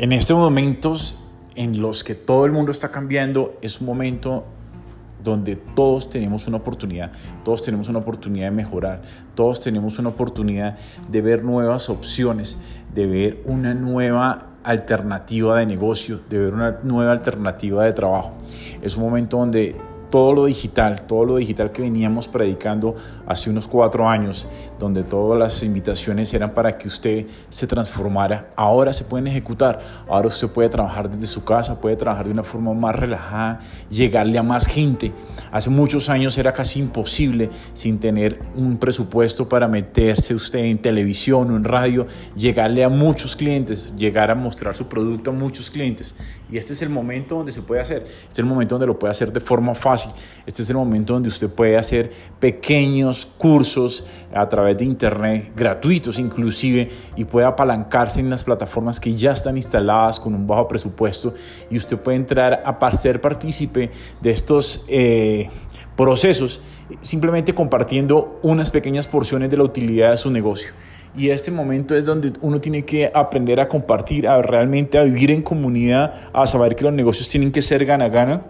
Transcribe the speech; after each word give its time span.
En 0.00 0.12
estos 0.12 0.38
momentos 0.38 1.18
en 1.56 1.82
los 1.82 2.04
que 2.04 2.14
todo 2.14 2.46
el 2.46 2.52
mundo 2.52 2.70
está 2.70 2.92
cambiando, 2.92 3.58
es 3.62 3.80
un 3.80 3.88
momento 3.88 4.44
donde 5.24 5.56
todos 5.56 6.08
tenemos 6.08 6.46
una 6.46 6.58
oportunidad, 6.58 7.10
todos 7.44 7.64
tenemos 7.64 7.88
una 7.88 7.98
oportunidad 7.98 8.44
de 8.44 8.52
mejorar, 8.52 9.02
todos 9.34 9.58
tenemos 9.58 9.98
una 9.98 10.10
oportunidad 10.10 10.78
de 11.08 11.20
ver 11.20 11.42
nuevas 11.42 11.90
opciones, 11.90 12.58
de 12.94 13.06
ver 13.08 13.42
una 13.44 13.74
nueva 13.74 14.50
alternativa 14.62 15.58
de 15.58 15.66
negocio, 15.66 16.20
de 16.30 16.38
ver 16.38 16.54
una 16.54 16.78
nueva 16.84 17.10
alternativa 17.10 17.84
de 17.84 17.92
trabajo. 17.92 18.34
Es 18.80 18.96
un 18.96 19.02
momento 19.02 19.38
donde 19.38 19.74
todo 20.10 20.32
lo 20.32 20.44
digital, 20.46 21.02
todo 21.06 21.24
lo 21.24 21.36
digital 21.36 21.70
que 21.72 21.82
veníamos 21.82 22.28
predicando 22.28 22.94
hace 23.26 23.50
unos 23.50 23.68
cuatro 23.68 24.08
años, 24.08 24.46
donde 24.78 25.02
todas 25.02 25.38
las 25.38 25.62
invitaciones 25.62 26.32
eran 26.32 26.54
para 26.54 26.78
que 26.78 26.88
usted 26.88 27.26
se 27.50 27.66
transformara, 27.66 28.50
ahora 28.56 28.92
se 28.92 29.04
pueden 29.04 29.26
ejecutar, 29.26 29.80
ahora 30.08 30.28
usted 30.28 30.48
puede 30.48 30.68
trabajar 30.68 31.10
desde 31.10 31.26
su 31.26 31.44
casa, 31.44 31.80
puede 31.80 31.96
trabajar 31.96 32.26
de 32.26 32.32
una 32.32 32.42
forma 32.42 32.72
más 32.72 32.94
relajada, 32.94 33.60
llegarle 33.90 34.38
a 34.38 34.42
más 34.42 34.66
gente. 34.66 35.12
Hace 35.50 35.68
muchos 35.70 36.08
años 36.08 36.38
era 36.38 36.52
casi 36.52 36.80
imposible 36.80 37.50
sin 37.74 37.98
tener 37.98 38.40
un 38.56 38.78
presupuesto 38.78 39.48
para 39.48 39.68
meterse 39.68 40.34
usted 40.34 40.60
en 40.60 40.78
televisión 40.78 41.50
o 41.50 41.56
en 41.56 41.64
radio, 41.64 42.06
llegarle 42.34 42.84
a 42.84 42.88
muchos 42.88 43.36
clientes, 43.36 43.92
llegar 43.96 44.30
a 44.30 44.34
mostrar 44.34 44.74
su 44.74 44.86
producto 44.88 45.30
a 45.30 45.34
muchos 45.34 45.70
clientes. 45.70 46.14
Y 46.50 46.56
este 46.56 46.72
es 46.72 46.80
el 46.80 46.88
momento 46.88 47.36
donde 47.36 47.52
se 47.52 47.62
puede 47.62 47.82
hacer, 47.82 48.06
este 48.06 48.32
es 48.32 48.38
el 48.38 48.46
momento 48.46 48.76
donde 48.76 48.86
lo 48.86 48.98
puede 48.98 49.10
hacer 49.10 49.32
de 49.32 49.40
forma 49.40 49.74
fácil 49.74 49.97
este 50.46 50.62
es 50.62 50.70
el 50.70 50.76
momento 50.76 51.12
donde 51.12 51.28
usted 51.28 51.48
puede 51.48 51.76
hacer 51.76 52.10
pequeños 52.38 53.26
cursos 53.26 54.06
a 54.34 54.48
través 54.48 54.78
de 54.78 54.84
internet, 54.84 55.52
gratuitos 55.54 56.18
inclusive, 56.18 56.88
y 57.16 57.24
puede 57.24 57.46
apalancarse 57.46 58.20
en 58.20 58.30
las 58.30 58.44
plataformas 58.44 59.00
que 59.00 59.14
ya 59.14 59.32
están 59.32 59.56
instaladas 59.56 60.20
con 60.20 60.34
un 60.34 60.46
bajo 60.46 60.68
presupuesto 60.68 61.34
y 61.70 61.76
usted 61.76 61.98
puede 61.98 62.16
entrar 62.16 62.62
a 62.64 62.94
ser 62.94 63.20
partícipe 63.20 63.90
de 64.20 64.30
estos 64.30 64.84
eh, 64.88 65.50
procesos 65.96 66.60
simplemente 67.00 67.54
compartiendo 67.54 68.38
unas 68.42 68.70
pequeñas 68.70 69.06
porciones 69.06 69.50
de 69.50 69.56
la 69.56 69.64
utilidad 69.64 70.10
de 70.10 70.16
su 70.16 70.30
negocio. 70.30 70.72
Y 71.16 71.30
este 71.30 71.50
momento 71.50 71.96
es 71.96 72.04
donde 72.04 72.32
uno 72.40 72.60
tiene 72.60 72.84
que 72.84 73.10
aprender 73.12 73.60
a 73.60 73.68
compartir, 73.68 74.28
a 74.28 74.40
realmente 74.40 74.98
a 74.98 75.02
vivir 75.04 75.30
en 75.30 75.42
comunidad, 75.42 76.14
a 76.32 76.46
saber 76.46 76.76
que 76.76 76.84
los 76.84 76.92
negocios 76.92 77.28
tienen 77.28 77.50
que 77.50 77.62
ser 77.62 77.84
gana-gana 77.84 78.42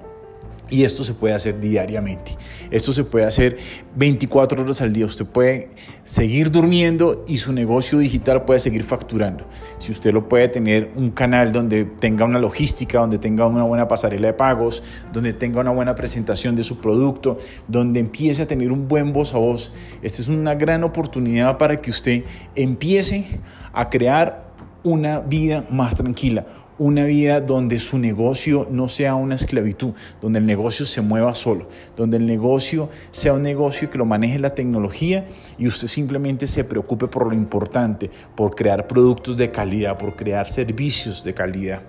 y 0.70 0.84
esto 0.84 1.04
se 1.04 1.14
puede 1.14 1.34
hacer 1.34 1.60
diariamente. 1.60 2.36
Esto 2.70 2.92
se 2.92 3.04
puede 3.04 3.24
hacer 3.26 3.58
24 3.96 4.62
horas 4.62 4.82
al 4.82 4.92
día. 4.92 5.06
Usted 5.06 5.26
puede 5.26 5.70
seguir 6.04 6.50
durmiendo 6.50 7.24
y 7.26 7.38
su 7.38 7.52
negocio 7.52 7.98
digital 7.98 8.44
puede 8.44 8.60
seguir 8.60 8.82
facturando. 8.82 9.46
Si 9.78 9.92
usted 9.92 10.12
lo 10.12 10.28
puede 10.28 10.48
tener 10.48 10.90
un 10.94 11.10
canal 11.10 11.52
donde 11.52 11.84
tenga 11.84 12.24
una 12.24 12.38
logística, 12.38 12.98
donde 12.98 13.18
tenga 13.18 13.46
una 13.46 13.64
buena 13.64 13.88
pasarela 13.88 14.28
de 14.28 14.34
pagos, 14.34 14.82
donde 15.12 15.32
tenga 15.32 15.60
una 15.60 15.70
buena 15.70 15.94
presentación 15.94 16.56
de 16.56 16.62
su 16.62 16.78
producto, 16.78 17.38
donde 17.66 18.00
empiece 18.00 18.42
a 18.42 18.46
tener 18.46 18.72
un 18.72 18.88
buen 18.88 19.12
voz 19.12 19.34
a 19.34 19.38
voz. 19.38 19.72
Esta 20.02 20.22
es 20.22 20.28
una 20.28 20.54
gran 20.54 20.84
oportunidad 20.84 21.58
para 21.58 21.80
que 21.80 21.90
usted 21.90 22.24
empiece 22.54 23.26
a 23.72 23.88
crear 23.88 24.48
una 24.82 25.20
vida 25.20 25.64
más 25.70 25.96
tranquila, 25.96 26.46
una 26.78 27.04
vida 27.04 27.40
donde 27.40 27.78
su 27.78 27.98
negocio 27.98 28.66
no 28.70 28.88
sea 28.88 29.16
una 29.16 29.34
esclavitud, 29.34 29.92
donde 30.22 30.38
el 30.38 30.46
negocio 30.46 30.86
se 30.86 31.00
mueva 31.00 31.34
solo, 31.34 31.68
donde 31.96 32.16
el 32.16 32.26
negocio 32.26 32.88
sea 33.10 33.32
un 33.32 33.42
negocio 33.42 33.90
que 33.90 33.98
lo 33.98 34.04
maneje 34.04 34.38
la 34.38 34.54
tecnología 34.54 35.26
y 35.58 35.66
usted 35.66 35.88
simplemente 35.88 36.46
se 36.46 36.64
preocupe 36.64 37.08
por 37.08 37.26
lo 37.26 37.34
importante, 37.34 38.10
por 38.36 38.54
crear 38.54 38.86
productos 38.86 39.36
de 39.36 39.50
calidad, 39.50 39.98
por 39.98 40.14
crear 40.14 40.48
servicios 40.48 41.24
de 41.24 41.34
calidad. 41.34 41.82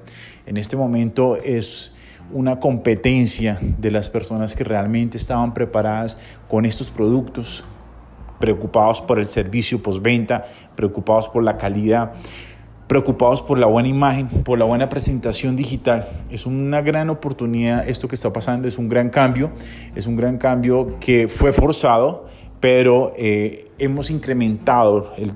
En 0.46 0.58
este 0.58 0.76
momento 0.76 1.36
es 1.36 1.94
una 2.32 2.60
competencia 2.60 3.60
de 3.62 3.92
las 3.92 4.10
personas 4.10 4.56
que 4.56 4.64
realmente 4.64 5.18
estaban 5.18 5.54
preparadas 5.54 6.18
con 6.48 6.66
estos 6.66 6.90
productos, 6.90 7.64
preocupados 8.40 9.02
por 9.02 9.20
el 9.20 9.26
servicio 9.26 9.82
postventa, 9.84 10.46
preocupados 10.76 11.28
por 11.28 11.44
la 11.44 11.58
calidad 11.58 12.14
preocupados 12.90 13.44
por 13.44 13.60
la 13.60 13.68
buena 13.68 13.88
imagen, 13.88 14.28
por 14.28 14.58
la 14.58 14.66
buena 14.66 14.90
presentación 14.90 15.56
digital. 15.56 16.08
Es 16.32 16.48
una 16.48 16.82
gran 16.82 17.12
oportunidad 17.12 17.88
esto 17.88 18.08
que 18.08 18.16
está 18.16 18.34
pasando, 18.34 18.68
es 18.68 18.80
un 18.80 18.90
gran 18.90 19.12
cambio, 19.12 19.52
es 19.96 20.08
un 20.08 20.16
gran 20.16 20.40
cambio 20.40 20.98
que 21.00 21.28
fue 21.28 21.54
forzado, 21.54 22.26
pero 22.60 23.14
eh, 23.16 23.68
hemos 23.78 24.10
incrementado 24.10 25.14
el 25.18 25.32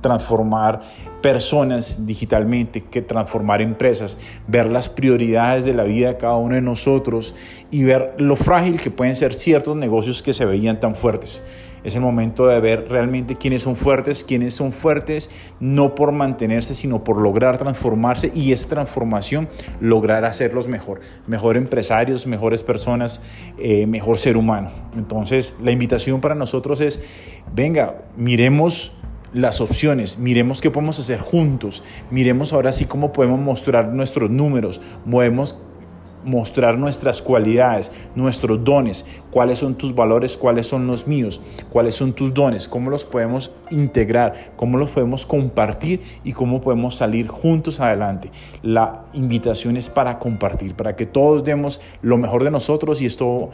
transformar 0.00 0.82
personas 1.22 2.06
digitalmente, 2.06 2.82
que 2.84 3.02
transformar 3.02 3.60
empresas, 3.60 4.18
ver 4.46 4.66
las 4.66 4.88
prioridades 4.88 5.64
de 5.64 5.74
la 5.74 5.84
vida 5.84 6.08
de 6.08 6.16
cada 6.16 6.36
uno 6.36 6.54
de 6.54 6.60
nosotros 6.60 7.34
y 7.70 7.82
ver 7.82 8.14
lo 8.18 8.36
frágil 8.36 8.80
que 8.80 8.90
pueden 8.90 9.14
ser 9.14 9.34
ciertos 9.34 9.76
negocios 9.76 10.22
que 10.22 10.32
se 10.32 10.44
veían 10.44 10.78
tan 10.78 10.94
fuertes. 10.94 11.42
Es 11.86 11.94
el 11.94 12.00
momento 12.00 12.48
de 12.48 12.58
ver 12.58 12.88
realmente 12.88 13.36
quiénes 13.36 13.62
son 13.62 13.76
fuertes, 13.76 14.24
quiénes 14.24 14.54
son 14.54 14.72
fuertes 14.72 15.30
no 15.60 15.94
por 15.94 16.10
mantenerse, 16.10 16.74
sino 16.74 17.04
por 17.04 17.16
lograr 17.20 17.58
transformarse 17.58 18.32
y 18.34 18.50
esa 18.50 18.68
transformación 18.68 19.48
lograr 19.80 20.24
hacerlos 20.24 20.66
mejor, 20.66 21.00
mejor 21.28 21.56
empresarios, 21.56 22.26
mejores 22.26 22.64
personas, 22.64 23.22
eh, 23.58 23.86
mejor 23.86 24.18
ser 24.18 24.36
humano. 24.36 24.70
Entonces, 24.96 25.56
la 25.62 25.70
invitación 25.70 26.20
para 26.20 26.34
nosotros 26.34 26.80
es, 26.80 27.04
venga, 27.54 28.02
miremos 28.16 28.96
las 29.36 29.60
opciones, 29.60 30.18
miremos 30.18 30.62
qué 30.62 30.70
podemos 30.70 30.98
hacer 30.98 31.20
juntos, 31.20 31.82
miremos 32.10 32.54
ahora 32.54 32.72
sí 32.72 32.86
cómo 32.86 33.12
podemos 33.12 33.38
mostrar 33.38 33.88
nuestros 33.88 34.30
números, 34.30 34.80
podemos 35.08 35.62
mostrar 36.24 36.78
nuestras 36.78 37.20
cualidades, 37.20 37.92
nuestros 38.14 38.64
dones, 38.64 39.04
cuáles 39.30 39.58
son 39.58 39.74
tus 39.74 39.94
valores, 39.94 40.38
cuáles 40.38 40.66
son 40.66 40.86
los 40.86 41.06
míos, 41.06 41.40
cuáles 41.70 41.94
son 41.94 42.14
tus 42.14 42.32
dones, 42.32 42.66
cómo 42.66 42.90
los 42.90 43.04
podemos 43.04 43.52
integrar, 43.70 44.52
cómo 44.56 44.78
los 44.78 44.90
podemos 44.90 45.26
compartir 45.26 46.00
y 46.24 46.32
cómo 46.32 46.62
podemos 46.62 46.96
salir 46.96 47.28
juntos 47.28 47.78
adelante. 47.78 48.30
La 48.62 49.02
invitación 49.12 49.76
es 49.76 49.90
para 49.90 50.18
compartir, 50.18 50.74
para 50.74 50.96
que 50.96 51.06
todos 51.06 51.44
demos 51.44 51.80
lo 52.00 52.16
mejor 52.16 52.42
de 52.42 52.50
nosotros 52.50 53.02
y 53.02 53.06
esto 53.06 53.50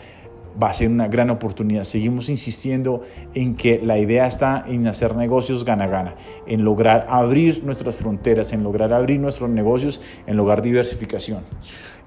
va 0.60 0.70
a 0.70 0.72
ser 0.72 0.88
una 0.88 1.08
gran 1.08 1.30
oportunidad. 1.30 1.84
Seguimos 1.84 2.28
insistiendo 2.28 3.02
en 3.34 3.54
que 3.54 3.80
la 3.82 3.98
idea 3.98 4.26
está 4.26 4.64
en 4.66 4.86
hacer 4.86 5.14
negocios 5.16 5.64
gana-gana, 5.64 6.14
en 6.46 6.64
lograr 6.64 7.06
abrir 7.08 7.64
nuestras 7.64 7.94
fronteras, 7.94 8.52
en 8.52 8.62
lograr 8.62 8.92
abrir 8.92 9.20
nuestros 9.20 9.50
negocios, 9.50 10.00
en 10.26 10.36
lograr 10.36 10.62
diversificación. 10.62 11.40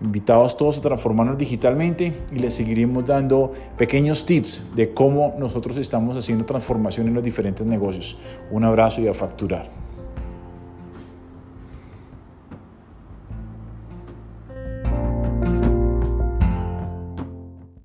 Invitados 0.02 0.58
todos 0.58 0.78
a 0.80 0.82
transformarnos 0.82 1.38
digitalmente 1.38 2.14
y 2.32 2.40
les 2.40 2.54
seguiremos 2.54 3.06
dando 3.06 3.54
pequeños 3.78 4.26
tips 4.26 4.76
de 4.76 4.94
cómo 4.94 5.36
nosotros 5.40 5.78
estamos 5.78 6.18
haciendo 6.18 6.46
transformación 6.46 7.08
en 7.08 7.14
los 7.14 7.24
diferentes 7.24 7.66
negocios. 7.66 8.18
Un 8.52 8.66
abrazo 8.66 9.02
y 9.02 9.08
a 9.08 9.14
facturar. 9.14 9.85